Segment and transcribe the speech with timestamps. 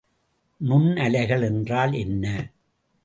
[0.61, 2.25] நுண்ணலைகள் என்றால் என்ன?